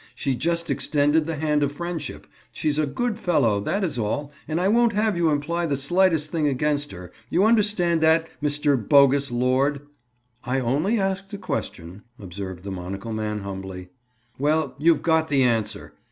"She 0.15 0.33
just 0.33 0.71
extended 0.71 1.27
the 1.27 1.35
hand 1.35 1.61
of 1.61 1.71
friendship. 1.71 2.25
She's 2.51 2.79
a 2.79 2.87
good 2.87 3.19
fellow, 3.19 3.59
that 3.59 3.83
is 3.83 3.99
all, 3.99 4.31
and 4.47 4.59
I 4.59 4.67
won't 4.67 4.93
have 4.93 5.15
you 5.15 5.29
imply 5.29 5.67
the 5.67 5.77
slightest 5.77 6.31
thing 6.31 6.47
against 6.47 6.91
her. 6.91 7.11
You 7.29 7.43
understand 7.43 8.01
that, 8.01 8.27
Mr. 8.41 8.75
Bogus 8.75 9.31
Lord?" 9.31 9.81
"I 10.43 10.59
only 10.59 10.99
asked 10.99 11.31
a 11.35 11.37
question," 11.37 12.01
observed 12.17 12.63
the 12.63 12.71
monocle 12.71 13.13
man 13.13 13.41
humbly. 13.41 13.89
"Well, 14.39 14.73
you've 14.79 15.03
got 15.03 15.27
the 15.27 15.43
answer." 15.43 15.93